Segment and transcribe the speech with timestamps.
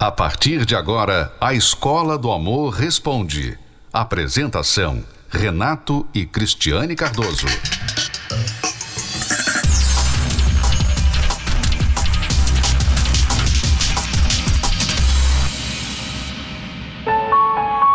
[0.00, 3.58] A partir de agora, a Escola do Amor Responde.
[3.92, 7.48] Apresentação: Renato e Cristiane Cardoso.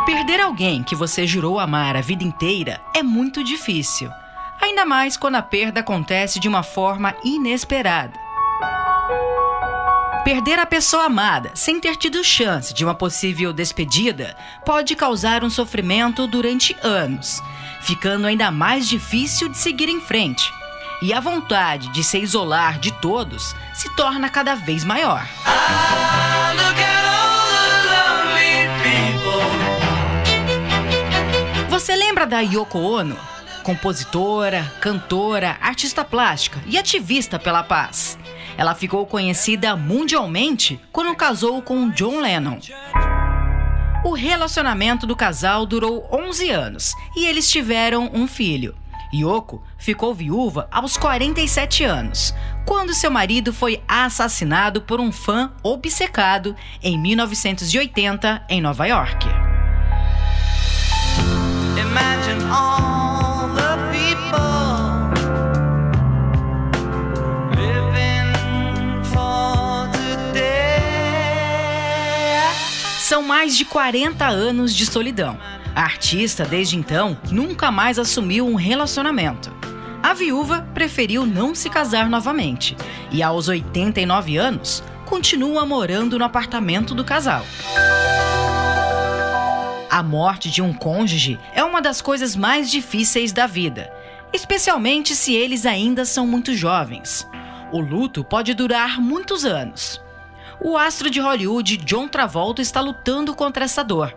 [0.05, 4.09] Perder alguém que você jurou amar a vida inteira é muito difícil.
[4.61, 8.22] Ainda mais quando a perda acontece de uma forma inesperada.
[10.23, 15.49] Perder a pessoa amada sem ter tido chance de uma possível despedida pode causar um
[15.49, 17.41] sofrimento durante anos,
[17.81, 20.49] ficando ainda mais difícil de seguir em frente.
[21.01, 25.27] E a vontade de se isolar de todos se torna cada vez maior.
[31.69, 33.17] Você lembra da Yoko Ono?
[33.61, 38.17] Compositora, cantora, artista plástica e ativista pela paz.
[38.57, 42.59] Ela ficou conhecida mundialmente quando casou com John Lennon.
[44.03, 48.75] O relacionamento do casal durou 11 anos e eles tiveram um filho.
[49.13, 52.33] Yoko ficou viúva aos 47 anos,
[52.65, 59.52] quando seu marido foi assassinado por um fã obcecado em 1980 em Nova York.
[73.43, 75.37] Mais de 40 anos de solidão.
[75.75, 79.53] A artista, desde então, nunca mais assumiu um relacionamento.
[80.01, 82.73] A viúva preferiu não se casar novamente
[83.11, 87.45] e, aos 89 anos, continua morando no apartamento do casal.
[89.89, 93.91] A morte de um cônjuge é uma das coisas mais difíceis da vida,
[94.31, 97.27] especialmente se eles ainda são muito jovens.
[97.73, 100.01] O luto pode durar muitos anos.
[100.63, 104.15] O astro de Hollywood John Travolta está lutando contra essa dor.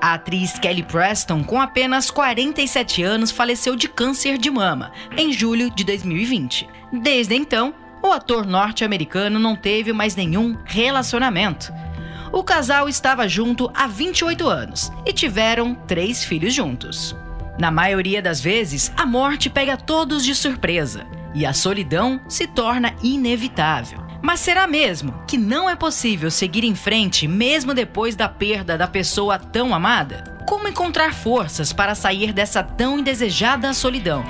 [0.00, 5.68] A atriz Kelly Preston, com apenas 47 anos, faleceu de câncer de mama em julho
[5.70, 6.66] de 2020.
[6.90, 11.70] Desde então, o ator norte-americano não teve mais nenhum relacionamento.
[12.32, 17.14] O casal estava junto há 28 anos e tiveram três filhos juntos.
[17.58, 22.94] Na maioria das vezes, a morte pega todos de surpresa e a solidão se torna
[23.02, 24.03] inevitável.
[24.24, 28.88] Mas será mesmo que não é possível seguir em frente mesmo depois da perda da
[28.88, 30.42] pessoa tão amada?
[30.48, 34.24] Como encontrar forças para sair dessa tão indesejada solidão?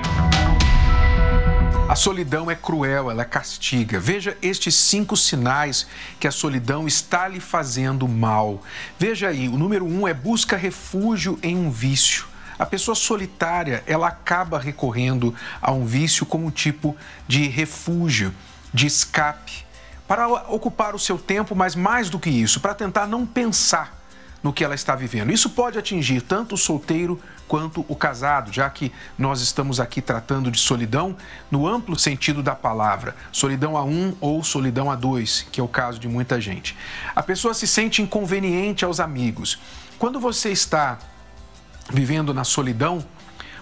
[1.89, 4.01] A solidão é cruel, ela castiga.
[4.01, 5.87] Veja estes cinco sinais
[6.19, 8.65] que a solidão está lhe fazendo mal.
[8.99, 12.27] Veja aí, o número um é busca refúgio em um vício.
[12.59, 16.97] A pessoa solitária, ela acaba recorrendo a um vício como tipo
[17.29, 18.35] de refúgio,
[18.73, 19.64] de escape
[20.07, 24.05] para ocupar o seu tempo, mas mais do que isso, para tentar não pensar
[24.43, 25.33] no que ela está vivendo.
[25.33, 30.51] Isso pode atingir tanto o solteiro quanto o casado, já que nós estamos aqui tratando
[30.51, 31.17] de solidão
[31.51, 35.69] no amplo sentido da palavra, solidão a um ou solidão a dois, que é o
[35.69, 36.77] caso de muita gente.
[37.17, 39.59] A pessoa se sente inconveniente aos amigos.
[39.99, 40.99] Quando você está
[41.91, 43.05] vivendo na solidão,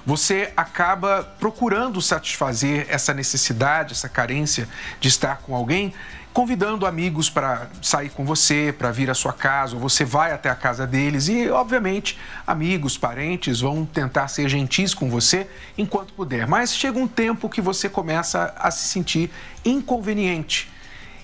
[0.05, 4.69] você acaba procurando satisfazer essa necessidade, essa carência
[5.01, 5.95] de estar com alguém
[6.33, 10.49] convidando amigos para sair com você, para vir à sua casa, ou você vai até
[10.49, 15.47] a casa deles e, obviamente, amigos, parentes vão tentar ser gentis com você
[15.77, 16.47] enquanto puder.
[16.47, 19.31] Mas chega um tempo que você começa a se sentir
[19.65, 20.71] inconveniente.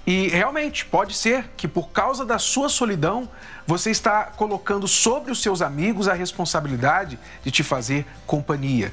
[0.08, 3.28] E realmente pode ser que por causa da sua solidão,
[3.66, 8.90] você está colocando sobre os seus amigos a responsabilidade de te fazer companhia.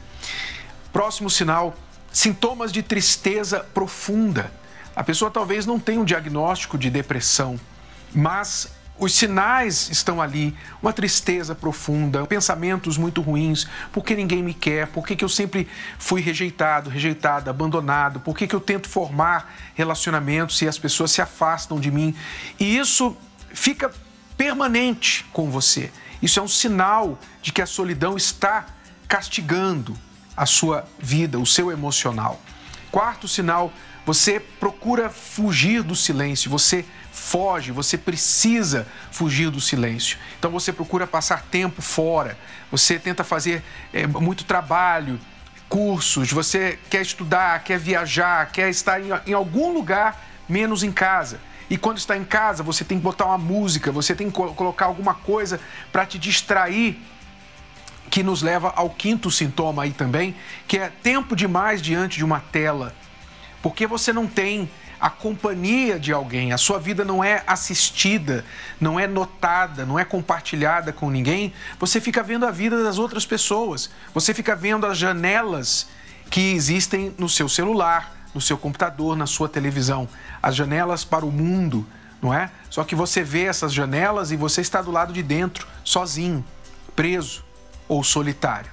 [0.91, 1.73] Próximo sinal:
[2.11, 4.51] sintomas de tristeza profunda.
[4.93, 7.57] A pessoa talvez não tenha um diagnóstico de depressão,
[8.13, 14.53] mas os sinais estão ali, uma tristeza profunda, pensamentos muito ruins, por que ninguém me
[14.53, 15.67] quer, por que, que eu sempre
[15.99, 21.21] fui rejeitado, rejeitada, abandonado, por que, que eu tento formar relacionamentos e as pessoas se
[21.21, 22.15] afastam de mim.
[22.57, 23.15] E isso
[23.53, 23.91] fica
[24.37, 25.91] permanente com você.
[26.21, 28.65] Isso é um sinal de que a solidão está
[29.07, 29.95] castigando
[30.37, 32.41] a sua vida, o seu emocional.
[32.91, 33.73] Quarto sinal
[34.05, 40.17] você procura fugir do silêncio, você foge, você precisa fugir do silêncio.
[40.37, 42.37] Então você procura passar tempo fora,
[42.69, 45.19] você tenta fazer é, muito trabalho,
[45.67, 51.39] cursos, você quer estudar, quer viajar, quer estar em, em algum lugar menos em casa.
[51.67, 54.85] E quando está em casa, você tem que botar uma música, você tem que colocar
[54.85, 55.59] alguma coisa
[55.91, 56.99] para te distrair,
[58.11, 60.35] que nos leva ao quinto sintoma aí também,
[60.67, 62.93] que é tempo demais diante de uma tela
[63.65, 64.69] porque você não tem
[64.99, 68.45] a companhia de alguém, a sua vida não é assistida,
[68.79, 73.25] não é notada, não é compartilhada com ninguém, você fica vendo a vida das outras
[73.25, 75.87] pessoas, você fica vendo as janelas
[76.29, 80.07] que existem no seu celular, no seu computador, na sua televisão,
[80.43, 81.87] as janelas para o mundo,
[82.21, 82.51] não é?
[82.69, 86.45] Só que você vê essas janelas e você está do lado de dentro, sozinho,
[86.95, 87.43] preso
[87.87, 88.69] ou solitário.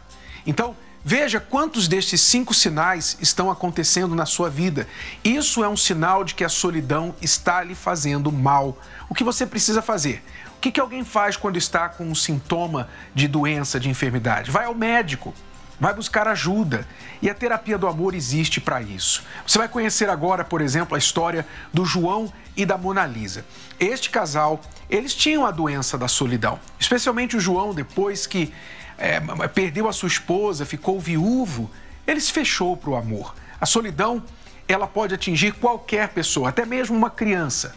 [0.46, 4.86] Então, Veja quantos destes cinco sinais estão acontecendo na sua vida.
[5.24, 8.78] Isso é um sinal de que a solidão está lhe fazendo mal.
[9.08, 10.22] O que você precisa fazer?
[10.56, 14.52] O que, que alguém faz quando está com um sintoma de doença, de enfermidade?
[14.52, 15.34] Vai ao médico,
[15.80, 16.86] vai buscar ajuda.
[17.20, 19.24] E a terapia do amor existe para isso.
[19.44, 21.44] Você vai conhecer agora, por exemplo, a história
[21.74, 23.44] do João e da Mona Lisa.
[23.80, 28.54] Este casal, eles tinham a doença da solidão, especialmente o João, depois que
[28.98, 31.70] é, perdeu a sua esposa, ficou viúvo,
[32.06, 33.34] ele se fechou para o amor.
[33.60, 34.22] A solidão,
[34.66, 37.74] ela pode atingir qualquer pessoa, até mesmo uma criança.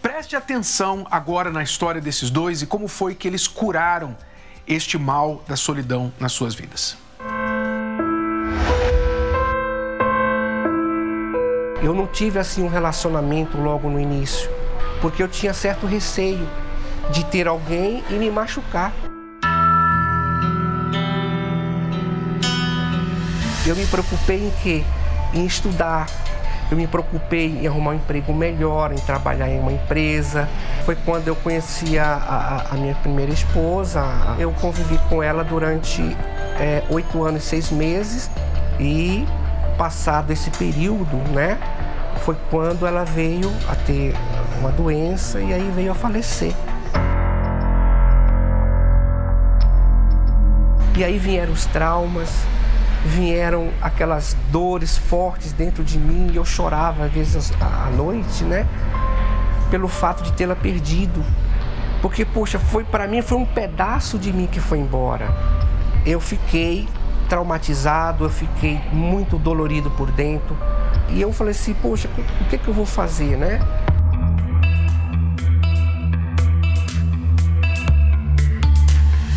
[0.00, 4.16] Preste atenção agora na história desses dois e como foi que eles curaram
[4.66, 6.96] este mal da solidão nas suas vidas.
[11.82, 14.50] Eu não tive assim um relacionamento logo no início,
[15.00, 16.46] porque eu tinha certo receio
[17.10, 18.92] de ter alguém e me machucar.
[23.68, 24.82] Eu me preocupei em quê?
[25.34, 26.06] Em estudar.
[26.70, 30.48] Eu me preocupei em arrumar um emprego melhor, em trabalhar em uma empresa.
[30.86, 32.14] Foi quando eu conheci a,
[32.70, 34.02] a, a minha primeira esposa.
[34.38, 36.00] Eu convivi com ela durante
[36.58, 38.30] é, oito é, anos e seis meses.
[38.80, 39.26] E
[39.76, 41.58] passado esse período, né,
[42.24, 44.14] foi quando ela veio a ter
[44.60, 46.54] uma doença e aí veio a falecer.
[50.96, 52.30] E aí vieram os traumas,
[53.04, 58.66] vieram aquelas dores fortes dentro de mim e eu chorava às vezes à noite, né?
[59.70, 61.24] Pelo fato de tê-la perdido.
[62.02, 65.28] Porque, poxa, foi para mim foi um pedaço de mim que foi embora.
[66.06, 66.88] Eu fiquei
[67.28, 70.56] traumatizado, eu fiquei muito dolorido por dentro.
[71.10, 72.08] E eu falei assim, poxa,
[72.40, 73.60] o que, que eu vou fazer, né?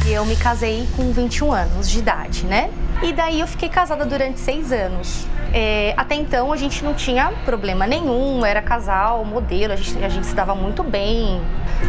[0.06, 2.70] Eu me casei com 21 anos de idade, né?
[3.04, 5.26] E daí eu fiquei casada durante seis anos.
[5.54, 10.10] É, até então a gente não tinha problema nenhum, era casal, modelo, a gente, a
[10.10, 11.42] gente se dava muito bem.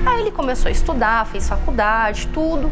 [0.05, 2.71] Aí ele começou a estudar, fez faculdade, tudo.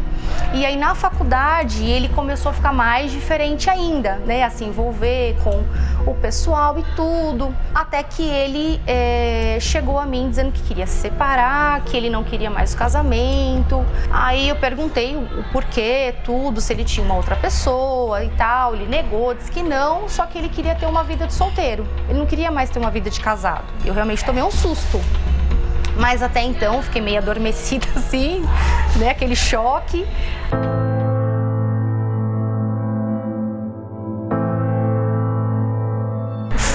[0.53, 4.43] E aí na faculdade ele começou a ficar mais diferente ainda, né?
[4.43, 5.63] A se envolver com
[6.09, 7.55] o pessoal e tudo.
[7.73, 12.23] Até que ele é, chegou a mim dizendo que queria se separar, que ele não
[12.23, 13.85] queria mais o casamento.
[14.11, 18.75] Aí eu perguntei o porquê, tudo, se ele tinha uma outra pessoa e tal.
[18.75, 21.87] Ele negou, disse que não, só que ele queria ter uma vida de solteiro.
[22.09, 23.65] Ele não queria mais ter uma vida de casado.
[23.85, 24.99] Eu realmente tomei um susto.
[25.95, 28.41] Mas até então fiquei meio adormecida assim,
[28.97, 29.11] né?
[29.11, 30.05] Aquele choque.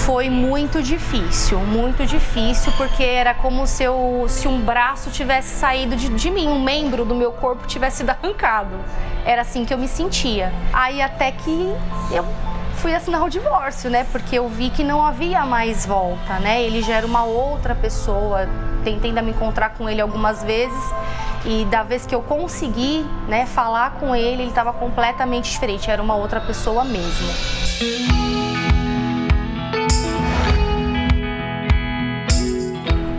[0.04, 5.96] foi muito difícil, muito difícil, porque era como se, eu, se um braço tivesse saído
[5.96, 8.76] de, de, mim, um membro do meu corpo tivesse sido arrancado.
[9.24, 10.52] Era assim que eu me sentia.
[10.72, 11.74] Aí até que
[12.12, 12.24] eu
[12.86, 14.06] fui assinar o divórcio, né?
[14.12, 16.62] Porque eu vi que não havia mais volta, né?
[16.62, 18.48] Ele já era uma outra pessoa.
[18.84, 20.94] Tentei ainda me encontrar com ele algumas vezes
[21.44, 25.90] e da vez que eu consegui, né, falar com ele, ele estava completamente diferente.
[25.90, 27.26] Era uma outra pessoa mesmo.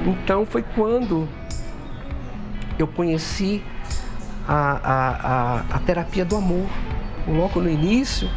[0.06, 1.28] Então foi quando
[2.80, 3.62] eu conheci
[4.48, 6.70] a, a, a, a terapia do amor.
[7.28, 8.30] Logo no início,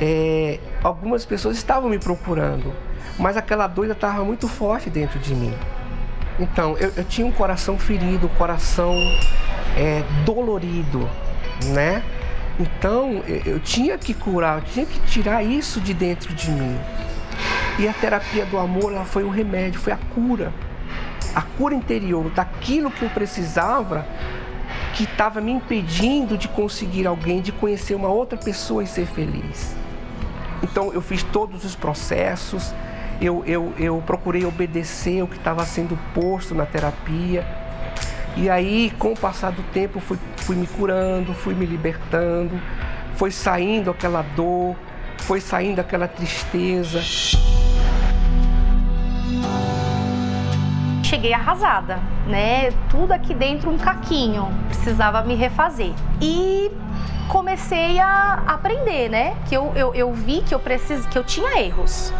[0.00, 2.72] é, algumas pessoas estavam me procurando,
[3.18, 5.54] mas aquela dor estava muito forte dentro de mim.
[6.38, 8.94] Então, eu, eu tinha um coração ferido, um coração
[9.76, 11.08] é, dolorido,
[11.66, 12.02] né?
[12.60, 16.78] Então, eu, eu tinha que curar, eu tinha que tirar isso de dentro de mim.
[17.78, 20.52] E a terapia do amor, ela foi o remédio, foi a cura
[21.34, 24.06] a cura interior daquilo que eu precisava,
[24.94, 29.76] que estava me impedindo de conseguir alguém, de conhecer uma outra pessoa e ser feliz.
[30.62, 32.74] Então eu fiz todos os processos,
[33.20, 37.46] eu, eu, eu procurei obedecer o que estava sendo posto na terapia.
[38.36, 42.60] E aí, com o passar do tempo, fui, fui me curando, fui me libertando,
[43.16, 44.76] foi saindo aquela dor,
[45.18, 47.00] foi saindo aquela tristeza.
[51.08, 52.70] cheguei arrasada, né?
[52.90, 55.92] Tudo aqui dentro um caquinho, precisava me refazer.
[56.20, 56.70] E
[57.28, 59.36] comecei a aprender, né?
[59.48, 62.12] Que eu, eu, eu vi que eu preciso, que eu tinha erros.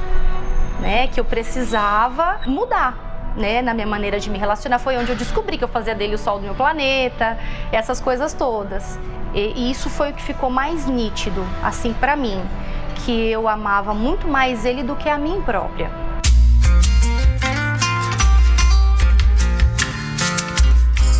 [0.80, 1.08] né?
[1.08, 3.06] Que eu precisava mudar.
[3.36, 6.16] Né, na minha maneira de me relacionar, foi onde eu descobri que eu fazia dele
[6.16, 7.38] o sol do meu planeta,
[7.70, 8.98] essas coisas todas.
[9.32, 12.42] E, e isso foi o que ficou mais nítido, assim, para mim,
[12.96, 15.88] que eu amava muito mais ele do que a mim própria.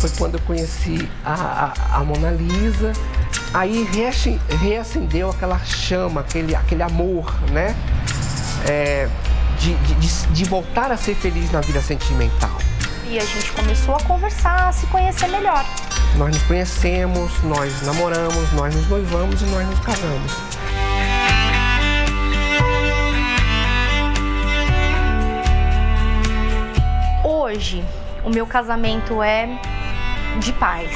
[0.01, 2.91] Foi quando eu conheci a, a, a Mona Lisa,
[3.53, 3.87] aí
[4.61, 7.75] reacendeu aquela chama, aquele, aquele amor, né?
[8.67, 9.09] É,
[9.59, 12.57] de, de, de voltar a ser feliz na vida sentimental.
[13.09, 15.65] E a gente começou a conversar, a se conhecer melhor.
[16.15, 20.31] Nós nos conhecemos, nós namoramos, nós nos noivamos e nós nos casamos.
[27.23, 27.83] Hoje,
[28.23, 29.47] o meu casamento é
[30.39, 30.91] de paz.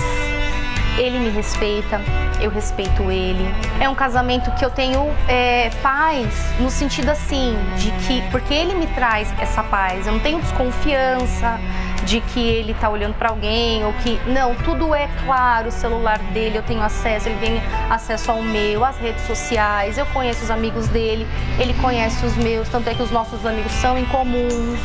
[0.98, 2.00] Ele me respeita,
[2.40, 3.44] eu respeito ele.
[3.80, 6.28] É um casamento que eu tenho é, paz
[6.60, 10.06] no sentido assim de que porque ele me traz essa paz.
[10.06, 11.60] Eu não tenho desconfiança
[12.06, 15.70] de que ele está olhando para alguém ou que não, tudo é claro.
[15.70, 19.98] O celular dele eu tenho acesso, ele tem acesso ao meu, às redes sociais.
[19.98, 21.28] Eu conheço os amigos dele,
[21.60, 22.70] ele conhece os meus.
[22.70, 24.80] Tanto é que os nossos amigos são em comuns.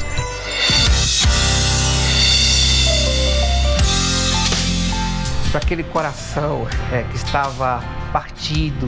[5.50, 8.86] Para aquele coração é, que estava partido,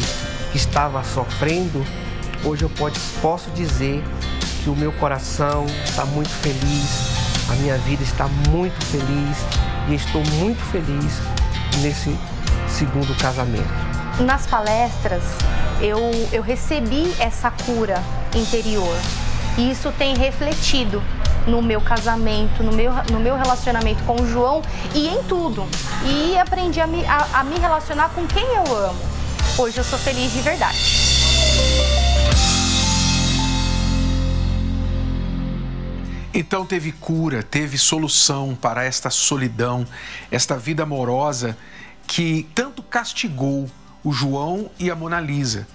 [0.51, 1.85] que estava sofrendo,
[2.45, 4.03] hoje eu pode, posso dizer
[4.63, 9.39] que o meu coração está muito feliz, a minha vida está muito feliz
[9.89, 11.19] e estou muito feliz
[11.83, 12.17] nesse
[12.69, 13.69] segundo casamento.
[14.21, 15.23] Nas palestras,
[15.81, 15.99] eu,
[16.31, 18.03] eu recebi essa cura
[18.35, 18.97] interior
[19.57, 21.03] e isso tem refletido
[21.47, 24.63] no meu casamento, no meu, no meu relacionamento com o João
[24.95, 25.67] e em tudo.
[26.05, 29.01] E aprendi a me, a, a me relacionar com quem eu amo.
[29.59, 30.79] Hoje eu sou feliz de verdade.
[36.33, 39.85] Então teve cura, teve solução para esta solidão,
[40.31, 41.57] esta vida amorosa
[42.07, 43.69] que tanto castigou
[44.03, 45.67] o João e a Mona Lisa.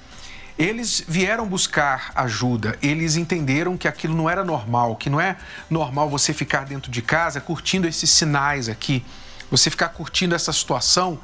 [0.58, 5.36] Eles vieram buscar ajuda, eles entenderam que aquilo não era normal, que não é
[5.70, 9.04] normal você ficar dentro de casa curtindo esses sinais aqui,
[9.52, 11.20] você ficar curtindo essa situação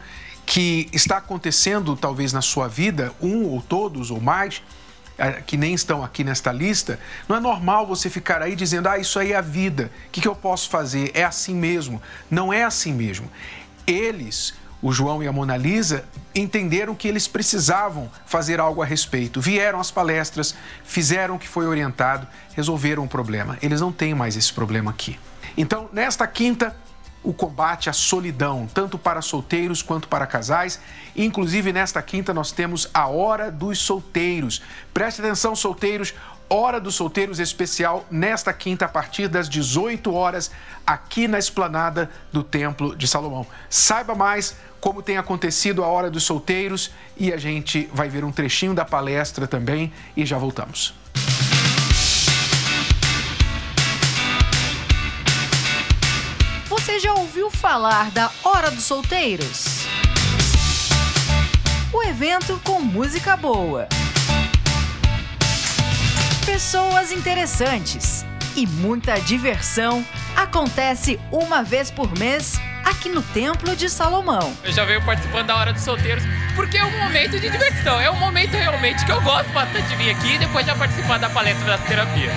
[0.45, 4.61] que está acontecendo talvez na sua vida, um ou todos ou mais,
[5.17, 8.97] é, que nem estão aqui nesta lista, não é normal você ficar aí dizendo, ah,
[8.97, 11.11] isso aí é a vida, o que, que eu posso fazer?
[11.13, 12.01] É assim mesmo.
[12.29, 13.31] Não é assim mesmo.
[13.88, 19.39] Eles o João e a Mona Lisa entenderam que eles precisavam fazer algo a respeito.
[19.39, 23.57] Vieram às palestras, fizeram o que foi orientado, resolveram o problema.
[23.61, 25.19] Eles não têm mais esse problema aqui.
[25.55, 26.75] Então, nesta quinta,
[27.23, 30.79] o combate à solidão, tanto para solteiros quanto para casais.
[31.15, 34.61] Inclusive, nesta quinta, nós temos a Hora dos Solteiros.
[34.93, 36.15] Preste atenção, solteiros,
[36.53, 40.51] Hora dos Solteiros especial nesta quinta, a partir das 18 horas,
[40.86, 43.48] aqui na esplanada do Templo de Salomão.
[43.70, 48.34] Saiba mais como tem acontecido a Hora dos Solteiros e a gente vai ver um
[48.34, 50.93] trechinho da palestra também e já voltamos.
[56.67, 59.86] Você já ouviu falar da Hora dos Solteiros?
[61.93, 63.88] O evento com música boa
[66.51, 68.25] pessoas interessantes
[68.58, 70.05] e muita diversão
[70.36, 74.53] acontece uma vez por mês aqui no Templo de Salomão.
[74.62, 76.22] Eu já venho participando da Hora dos Solteiros
[76.53, 78.01] porque é um momento de diversão.
[78.01, 81.20] É um momento realmente que eu gosto bastante de vir aqui e depois já participar
[81.20, 82.29] da palestra da terapia.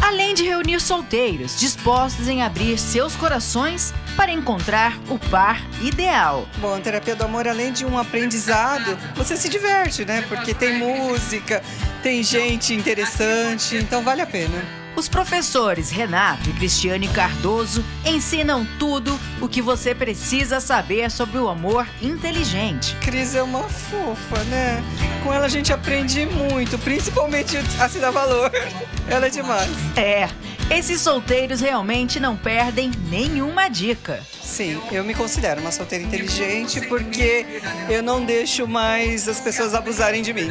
[0.00, 6.48] Além de reunir solteiros dispostos em abrir seus corações para encontrar o par ideal.
[6.58, 10.22] Bom, a terapia do amor, além de um aprendizado, você se diverte, né?
[10.28, 11.62] Porque tem música,
[12.02, 14.79] tem gente interessante, então vale a pena.
[15.00, 21.48] Os professores Renato e Cristiane Cardoso ensinam tudo o que você precisa saber sobre o
[21.48, 22.94] amor inteligente.
[22.96, 24.84] Cris é uma fofa, né?
[25.24, 28.52] Com ela a gente aprende muito, principalmente a se dar valor.
[29.08, 29.70] Ela é demais.
[29.96, 30.28] É,
[30.68, 34.22] esses solteiros realmente não perdem nenhuma dica.
[34.42, 37.46] Sim, eu me considero uma solteira inteligente porque
[37.88, 40.50] eu não deixo mais as pessoas abusarem de mim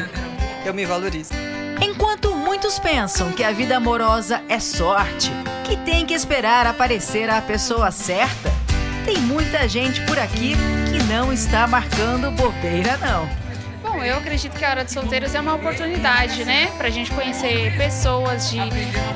[0.65, 1.31] eu me valorizo.
[1.81, 2.08] Enquanto
[2.49, 5.31] muitos pensam que a vida amorosa é sorte,
[5.63, 8.51] que tem que esperar aparecer a pessoa certa,
[9.05, 10.55] tem muita gente por aqui
[10.89, 13.29] que não está marcando bobeira, não.
[13.83, 16.71] Bom, eu acredito que a Hora dos Solteiros é uma oportunidade, né?
[16.75, 18.57] Pra gente conhecer pessoas de,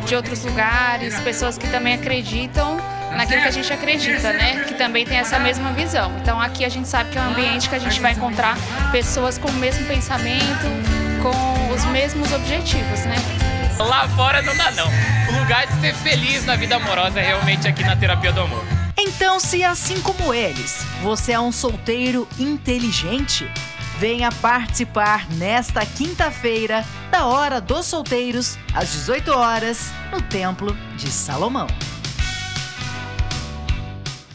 [0.06, 2.78] de outros lugares, pessoas que também acreditam
[3.18, 4.64] naquilo que a gente acredita, né?
[4.68, 6.16] Que também tem essa mesma visão.
[6.22, 8.56] Então aqui a gente sabe que é um ambiente que a gente vai encontrar
[8.92, 13.16] pessoas com o mesmo pensamento, com os mesmos objetivos, né?
[13.80, 14.88] Lá fora não dá não.
[15.30, 18.62] O lugar de ser feliz na vida amorosa é realmente aqui na terapia do amor.
[18.98, 23.50] Então, se assim como eles, você é um solteiro inteligente,
[23.98, 31.68] venha participar nesta quinta-feira da Hora dos Solteiros, às 18 horas, no Templo de Salomão.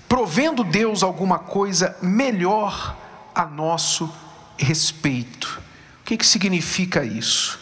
[0.08, 2.96] Provendo Deus alguma coisa melhor
[3.34, 4.10] a nosso
[4.56, 5.67] respeito.
[6.08, 7.60] Que, que significa isso?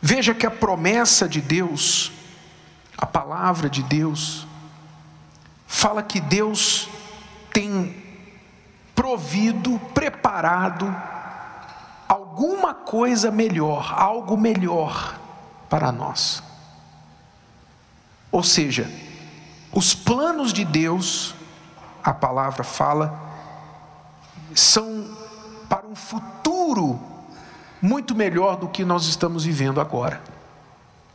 [0.00, 2.10] Veja que a promessa de Deus,
[2.96, 4.46] a palavra de Deus,
[5.66, 6.88] fala que Deus
[7.52, 7.94] tem
[8.94, 10.86] provido, preparado
[12.08, 15.20] alguma coisa melhor, algo melhor
[15.68, 16.42] para nós.
[18.30, 18.90] Ou seja,
[19.70, 21.34] os planos de Deus,
[22.02, 23.14] a palavra fala,
[24.54, 25.14] são
[25.68, 27.11] para um futuro
[27.82, 30.22] muito melhor do que nós estamos vivendo agora.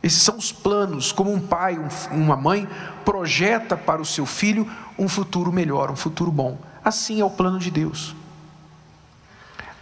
[0.02, 1.78] Esses são os planos, como um pai,
[2.12, 2.68] uma mãe
[3.04, 6.58] projeta para o seu filho um futuro melhor, um futuro bom.
[6.84, 8.14] Assim é o plano de Deus.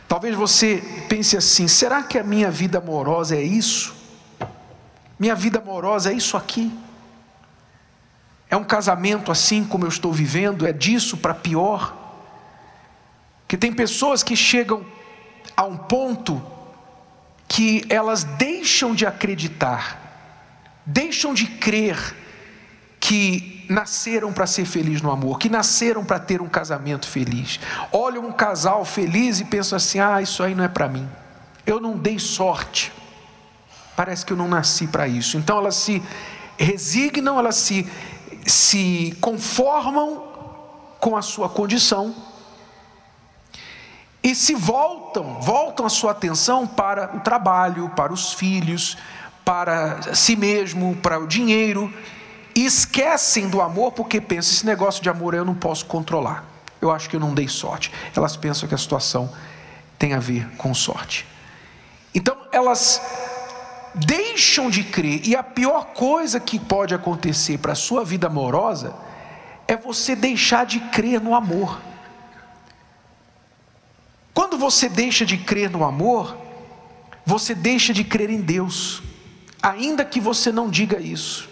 [0.09, 3.95] Talvez você pense assim: será que a minha vida amorosa é isso?
[5.19, 6.73] Minha vida amorosa é isso aqui?
[8.49, 10.67] É um casamento assim como eu estou vivendo?
[10.67, 11.95] É disso para pior?
[13.49, 14.85] Que tem pessoas que chegam
[15.57, 16.41] a um ponto
[17.57, 20.05] que elas deixam de acreditar
[20.85, 22.15] deixam de crer
[23.01, 27.59] que nasceram para ser feliz no amor, que nasceram para ter um casamento feliz.
[27.91, 31.09] Olham um casal feliz e pensam assim: ah, isso aí não é para mim.
[31.67, 32.93] Eu não dei sorte.
[33.97, 35.39] Parece que eu não nasci para isso.
[35.39, 36.03] Então elas se
[36.59, 37.91] resignam, elas se,
[38.47, 40.23] se conformam
[41.01, 42.15] com a sua condição
[44.27, 48.99] e se voltam, voltam a sua atenção para o trabalho, para os filhos,
[49.45, 51.95] para si mesmo, para o dinheiro,
[52.53, 56.45] e esquecem do amor porque pensam: esse negócio de amor eu não posso controlar.
[56.83, 57.93] Eu acho que eu não dei sorte.
[58.17, 59.33] Elas pensam que a situação
[59.97, 61.25] tem a ver com sorte.
[62.13, 63.01] Então elas
[63.95, 68.93] deixam de crer, e a pior coisa que pode acontecer para a sua vida amorosa
[69.69, 71.81] é você deixar de crer no amor.
[74.37, 76.37] Quando você deixa de crer no amor,
[77.25, 79.03] você deixa de crer em Deus
[79.63, 81.49] ainda que você não diga isso,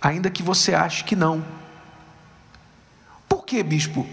[0.00, 1.44] ainda que você ache que não.
[3.28, 4.06] Por que, bispo?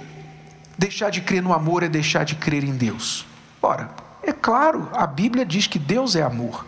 [0.76, 3.28] Deixar de crer no amor é deixar de crer em Deus.
[3.62, 3.92] Ora,
[4.24, 6.66] é claro, a Bíblia diz que Deus é amor.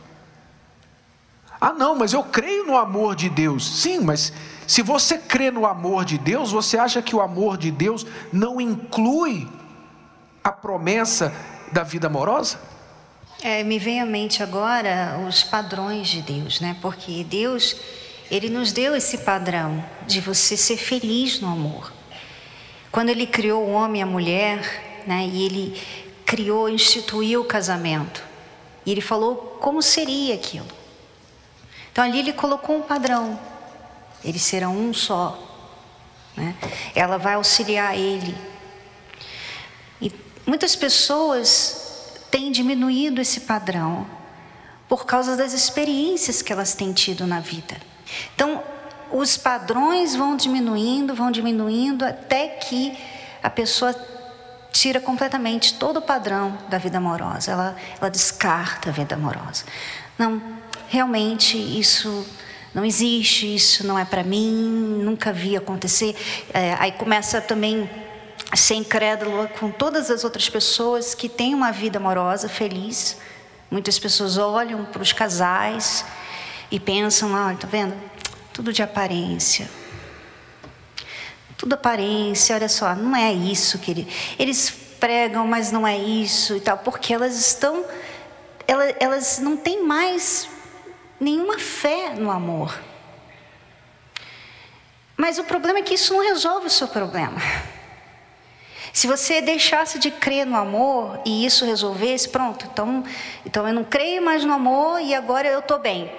[1.59, 3.81] Ah, não, mas eu creio no amor de Deus.
[3.81, 4.31] Sim, mas
[4.67, 8.61] se você crê no amor de Deus, você acha que o amor de Deus não
[8.61, 9.49] inclui
[10.45, 11.33] a promessa
[11.71, 12.59] da vida amorosa?
[13.41, 16.77] É, me vem à mente agora os padrões de Deus, né?
[16.83, 17.75] Porque Deus,
[18.29, 21.91] Ele nos deu esse padrão de você ser feliz no amor.
[22.91, 25.25] Quando Ele criou o homem e a mulher, né?
[25.25, 25.81] E Ele
[26.23, 28.23] criou, instituiu o casamento.
[28.85, 30.67] E Ele falou como seria aquilo.
[31.91, 33.39] Então ali Ele colocou um padrão.
[34.23, 35.39] Eles serão um só.
[36.37, 36.55] Né?
[36.93, 38.54] Ela vai auxiliar Ele.
[40.45, 44.05] Muitas pessoas tem diminuído esse padrão
[44.87, 47.75] por causa das experiências que elas têm tido na vida.
[48.35, 48.61] Então,
[49.11, 52.97] os padrões vão diminuindo, vão diminuindo até que
[53.41, 53.95] a pessoa
[54.71, 57.51] tira completamente todo o padrão da vida amorosa.
[57.51, 59.63] Ela, ela descarta a vida amorosa.
[60.17, 60.41] Não,
[60.89, 62.25] realmente isso
[62.73, 66.15] não existe, isso não é para mim, nunca vi acontecer.
[66.53, 67.89] É, aí começa também
[68.55, 73.17] ser incrédula com todas as outras pessoas que têm uma vida amorosa, feliz.
[73.69, 76.05] Muitas pessoas olham para os casais
[76.71, 77.95] e pensam: ah, tá vendo?
[78.53, 79.69] Tudo de aparência.
[81.57, 86.55] Tudo aparência, olha só, não é isso que ele, eles pregam, mas não é isso
[86.55, 87.85] e tal, porque elas estão,
[88.67, 90.49] elas, elas não têm mais
[91.19, 92.77] nenhuma fé no amor.
[95.15, 97.41] Mas o problema é que isso não resolve o seu problema.
[98.95, 103.03] Se você deixasse de crer no amor e isso resolvesse, pronto, então,
[103.45, 106.09] então eu não creio mais no amor e agora eu estou bem.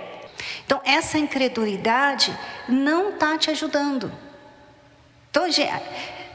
[0.66, 4.12] Então, essa incredulidade não está te ajudando.
[5.30, 5.44] Então,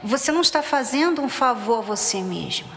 [0.02, 2.72] você não está fazendo um favor a você mesma.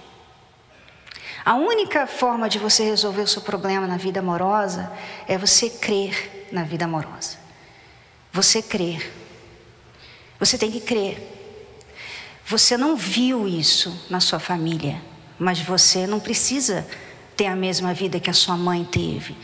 [1.42, 4.92] A única forma de você resolver o seu problema na vida amorosa
[5.26, 7.38] é você crer na vida amorosa.
[8.30, 9.10] Você crer.
[10.38, 11.43] Você tem que crer.
[12.46, 15.00] Você não viu isso na sua família,
[15.38, 16.86] mas você não precisa
[17.36, 19.34] ter a mesma vida que a sua mãe teve.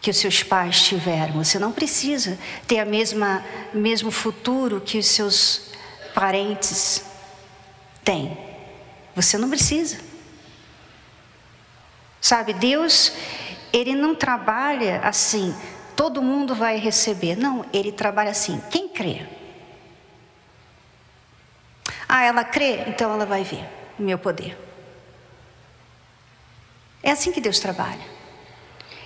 [0.00, 1.42] que os seus pais tiveram.
[1.42, 5.72] Você não precisa ter a mesma mesmo futuro que os seus
[6.14, 7.02] parentes
[8.04, 8.36] têm.
[9.14, 9.98] Você não precisa.
[12.20, 13.12] Sabe, Deus,
[13.72, 15.54] ele não trabalha assim,
[15.96, 17.36] todo mundo vai receber.
[17.36, 19.26] Não, ele trabalha assim, quem crê?
[22.08, 23.64] Ah, ela crê, então ela vai ver
[23.98, 24.56] o meu poder.
[27.02, 28.18] É assim que Deus trabalha.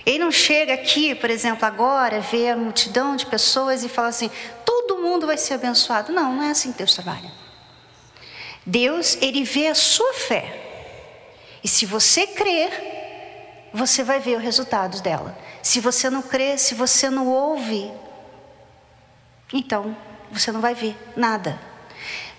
[0.05, 4.29] Ele não chega aqui, por exemplo, agora, vê a multidão de pessoas e fala assim:
[4.65, 6.11] todo mundo vai ser abençoado.
[6.11, 7.31] Não, não é assim que Deus trabalha.
[8.65, 10.61] Deus, ele vê a sua fé.
[11.63, 15.37] E se você crer, você vai ver os resultados dela.
[15.61, 17.91] Se você não crê, se você não ouve,
[19.53, 19.95] então
[20.31, 21.59] você não vai ver nada.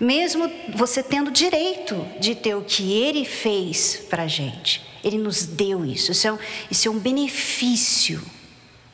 [0.00, 4.82] Mesmo você tendo direito de ter o que ele fez para a gente.
[5.02, 6.12] Ele nos deu isso.
[6.12, 6.38] Isso é, um,
[6.70, 8.22] isso é um benefício,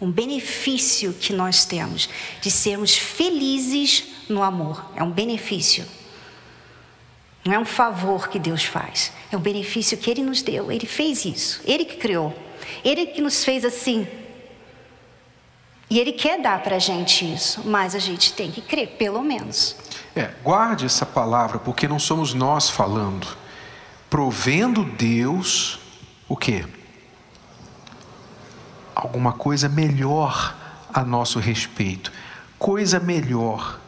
[0.00, 2.08] um benefício que nós temos
[2.40, 4.92] de sermos felizes no amor.
[4.96, 5.86] É um benefício.
[7.44, 10.70] Não é um favor que Deus faz, é um benefício que Ele nos deu.
[10.70, 12.36] Ele fez isso, Ele que criou,
[12.84, 14.06] Ele que nos fez assim.
[15.88, 19.22] E Ele quer dar para a gente isso, mas a gente tem que crer, pelo
[19.22, 19.74] menos.
[20.14, 23.27] É, guarde essa palavra, porque não somos nós falando.
[24.09, 25.79] Provendo Deus
[26.29, 26.64] o que?
[28.94, 30.57] Alguma coisa melhor
[30.92, 32.12] a nosso respeito.
[32.59, 33.79] Coisa melhor.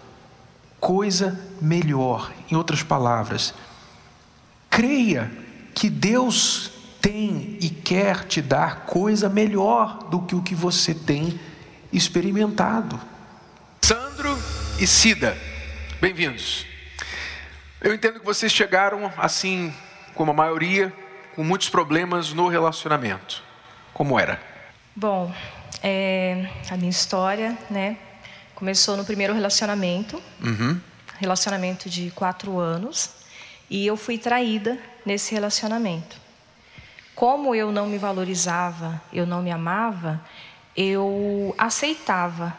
[0.78, 2.32] Coisa melhor.
[2.50, 3.52] Em outras palavras,
[4.70, 5.30] creia
[5.74, 11.38] que Deus tem e quer te dar coisa melhor do que o que você tem
[11.92, 12.98] experimentado.
[13.82, 14.38] Sandro
[14.78, 15.36] e Cida,
[16.02, 16.66] bem-vindos.
[17.80, 19.72] Eu entendo que vocês chegaram assim,
[20.16, 20.92] como a maioria,
[21.36, 23.40] com muitos problemas no relacionamento.
[23.94, 24.42] Como era?
[24.96, 25.32] Bom,
[25.80, 27.96] é, a minha história, né,
[28.52, 30.80] começou no primeiro relacionamento, uhum.
[31.20, 33.10] relacionamento de quatro anos,
[33.70, 36.16] e eu fui traída nesse relacionamento.
[37.14, 40.20] Como eu não me valorizava, eu não me amava,
[40.76, 42.52] eu aceitava.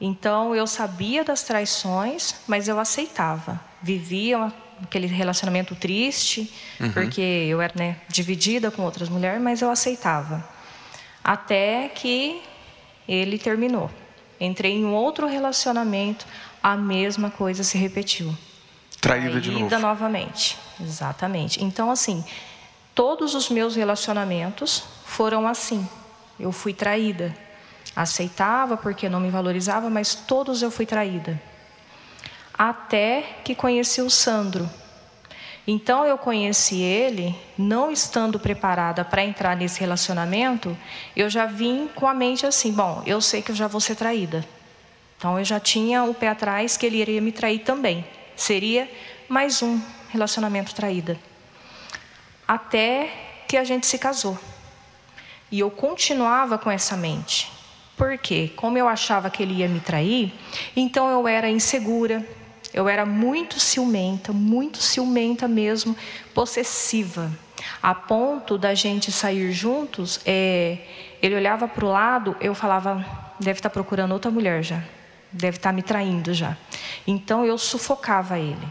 [0.00, 3.60] Então eu sabia das traições, mas eu aceitava.
[3.82, 4.52] Vivia
[4.82, 6.92] aquele relacionamento triste, uhum.
[6.92, 10.44] porque eu era né, dividida com outras mulheres, mas eu aceitava.
[11.22, 12.42] Até que
[13.08, 13.90] ele terminou.
[14.40, 16.26] Entrei em um outro relacionamento,
[16.62, 18.34] a mesma coisa se repetiu.
[19.00, 19.78] Traída, Traída de novo.
[19.78, 20.58] novamente.
[20.80, 21.62] Exatamente.
[21.62, 22.24] Então, assim,
[22.94, 25.86] todos os meus relacionamentos foram assim.
[26.38, 27.34] Eu fui traída.
[27.94, 31.40] Aceitava porque não me valorizava, mas todos eu fui traída
[32.56, 34.70] até que conheci o Sandro.
[35.66, 40.76] Então eu conheci ele, não estando preparada para entrar nesse relacionamento,
[41.16, 43.96] eu já vim com a mente assim: bom, eu sei que eu já vou ser
[43.96, 44.44] traída.
[45.16, 48.04] Então eu já tinha o pé atrás que ele iria me trair também.
[48.36, 48.90] Seria
[49.28, 49.80] mais um
[50.10, 51.18] relacionamento traída.
[52.46, 53.10] Até
[53.48, 54.38] que a gente se casou.
[55.50, 57.53] E eu continuava com essa mente.
[57.96, 58.50] Por quê?
[58.56, 60.32] Como eu achava que ele ia me trair,
[60.74, 62.26] então eu era insegura,
[62.72, 65.96] eu era muito ciumenta, muito ciumenta mesmo,
[66.34, 67.30] possessiva,
[67.80, 70.20] a ponto da gente sair juntos.
[70.26, 70.78] É,
[71.22, 73.04] ele olhava para o lado, eu falava,
[73.38, 74.82] deve estar tá procurando outra mulher já,
[75.30, 76.56] deve estar tá me traindo já.
[77.06, 78.66] Então eu sufocava ele.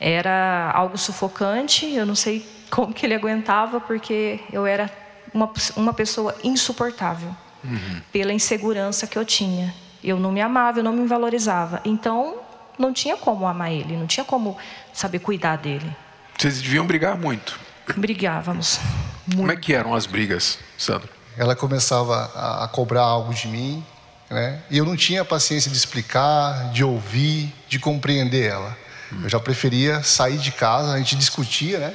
[0.00, 4.90] Era algo sufocante, eu não sei como que ele aguentava, porque eu era
[5.34, 8.00] uma, uma pessoa insuportável uhum.
[8.12, 9.74] pela insegurança que eu tinha.
[10.02, 11.80] Eu não me amava, eu não me valorizava.
[11.84, 12.36] Então
[12.78, 14.56] não tinha como amar ele, não tinha como
[14.92, 15.94] saber cuidar dele.
[16.38, 17.58] Vocês deviam brigar muito.
[17.96, 18.80] Brigávamos.
[19.26, 19.36] Muito.
[19.36, 21.08] Como é que eram as brigas, Sandro?
[21.36, 23.84] Ela começava a, cobrar algo de mim,
[24.30, 24.62] né?
[24.70, 28.76] E eu não tinha paciência de explicar, de ouvir, de compreender ela.
[29.12, 29.20] Hum.
[29.24, 31.94] Eu já preferia sair de casa, a gente discutia, né?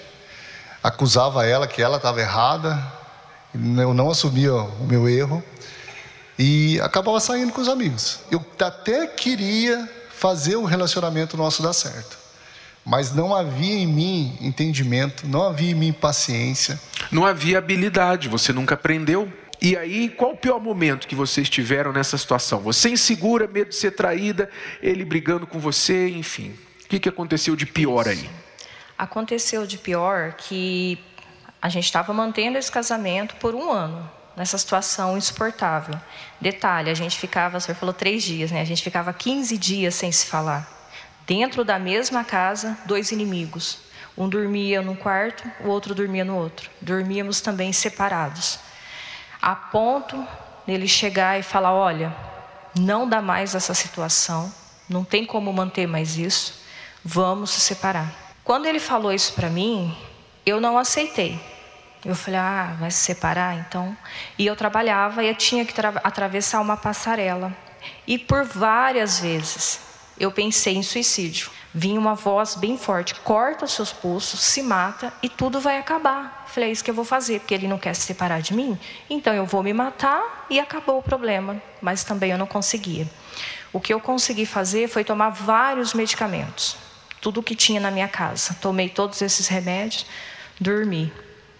[0.83, 2.77] Acusava ela que ela estava errada,
[3.77, 5.43] eu não assumia o meu erro
[6.37, 8.19] e acabava saindo com os amigos.
[8.31, 12.17] Eu até queria fazer o relacionamento nosso dar certo.
[12.85, 16.79] Mas não havia em mim entendimento, não havia em mim paciência.
[17.11, 19.31] Não havia habilidade, você nunca aprendeu.
[19.61, 22.59] E aí, qual o pior momento que vocês tiveram nessa situação?
[22.59, 24.49] Você insegura, medo de ser traída,
[24.83, 26.53] ele brigando com você, enfim.
[26.83, 28.29] O que, que aconteceu de pior aí?
[28.97, 30.99] Aconteceu de pior que
[31.65, 35.99] a gente estava mantendo esse casamento por um ano nessa situação insuportável.
[36.39, 38.61] Detalhe, a gente ficava, o senhor falou três dias, né?
[38.61, 40.69] A gente ficava 15 dias sem se falar.
[41.25, 43.79] Dentro da mesma casa, dois inimigos.
[44.15, 46.69] Um dormia num quarto, o outro dormia no outro.
[46.79, 48.59] Dormíamos também separados.
[49.41, 50.23] A ponto
[50.67, 52.15] nele chegar e falar: olha,
[52.79, 54.53] não dá mais essa situação,
[54.87, 56.61] não tem como manter mais isso,
[57.03, 58.13] vamos se separar.
[58.43, 59.97] Quando ele falou isso para mim,
[60.45, 61.54] eu não aceitei.
[62.05, 63.97] Eu falei, ah, vai se separar então?
[64.37, 67.51] E eu trabalhava e eu tinha que atravessar uma passarela.
[68.05, 69.79] E por várias vezes
[70.19, 71.49] eu pensei em suicídio.
[71.73, 76.45] Vinha uma voz bem forte: corta os seus pulsos, se mata e tudo vai acabar.
[76.47, 78.79] Falei, é isso que eu vou fazer, porque ele não quer se separar de mim,
[79.09, 81.61] então eu vou me matar e acabou o problema.
[81.81, 83.09] Mas também eu não conseguia.
[83.73, 86.77] O que eu consegui fazer foi tomar vários medicamentos,
[87.19, 88.55] tudo o que tinha na minha casa.
[88.61, 90.05] Tomei todos esses remédios,
[90.61, 91.11] dormi.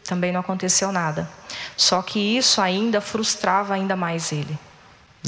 [0.06, 1.30] Também não aconteceu nada.
[1.76, 4.58] Só que isso ainda frustrava ainda mais ele.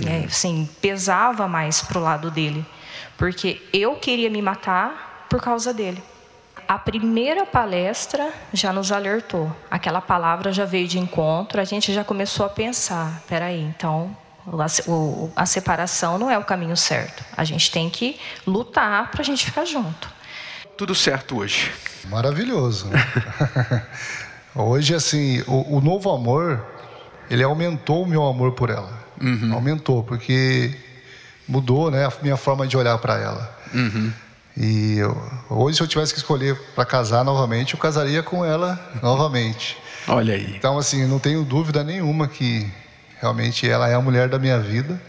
[0.02, 0.08] Uhum.
[0.08, 2.66] É, assim, pesava mais pro lado dele,
[3.18, 6.02] porque eu queria me matar por causa dele
[6.68, 9.56] a primeira palestra já nos alertou.
[9.72, 14.16] Aquela palavra já veio de encontro, a gente já começou a pensar: peraí, então
[15.36, 17.24] a, separação não é o caminho certo.
[17.36, 20.10] A gente tem que lutar para a gente ficar junto.
[20.78, 21.72] Tudo certo hoje.
[22.10, 22.88] Maravilhoso.
[22.88, 23.00] Né?
[24.58, 26.66] hoje, assim, o, o, novo amor,
[27.30, 28.92] ele aumentou o meu amor por ela.
[29.22, 29.54] Uhum.
[29.54, 30.76] Aumentou, porque
[31.48, 33.58] mudou né, a minha forma de olhar para ela.
[33.74, 34.12] Uhum.
[34.56, 35.16] E eu,
[35.50, 39.78] hoje, se eu tivesse que escolher para casar novamente, eu casaria com ela novamente.
[40.08, 40.56] Olha aí.
[40.56, 42.70] Então, assim, não tenho dúvida nenhuma que
[43.20, 45.00] realmente ela é a mulher da minha vida.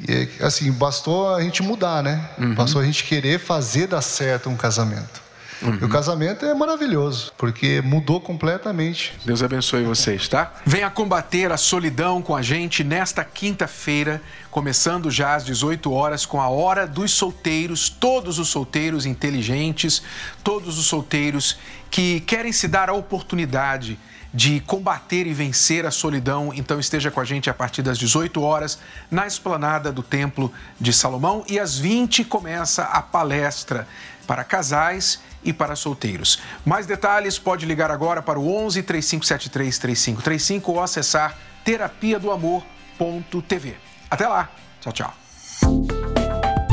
[0.00, 2.28] E, assim, bastou a gente mudar, né?
[2.38, 2.54] Uhum.
[2.54, 5.25] Bastou a gente querer fazer dar certo um casamento.
[5.62, 5.78] Uhum.
[5.80, 9.14] E o casamento é maravilhoso, porque mudou completamente.
[9.24, 10.52] Deus abençoe vocês, tá?
[10.64, 16.40] Venha combater a solidão com a gente nesta quinta-feira, começando já às 18 horas com
[16.40, 17.88] a Hora dos Solteiros.
[17.88, 20.02] Todos os solteiros inteligentes,
[20.44, 21.58] todos os solteiros
[21.90, 23.98] que querem se dar a oportunidade
[24.36, 26.52] de combater e vencer a solidão.
[26.54, 28.78] Então esteja com a gente a partir das 18 horas
[29.10, 33.88] na esplanada do Templo de Salomão e às 20 começa a palestra
[34.26, 36.40] para casais e para solteiros.
[36.64, 43.76] Mais detalhes pode ligar agora para o 11 3573 3535 ou acessar terapia do amor.tv.
[44.10, 44.50] Até lá.
[44.80, 45.14] Tchau, tchau.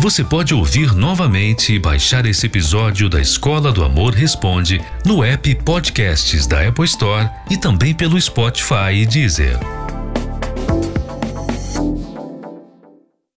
[0.03, 5.55] Você pode ouvir novamente e baixar esse episódio da Escola do Amor Responde no app
[5.63, 9.82] Podcasts da Apple Store e também pelo Spotify e Deezer.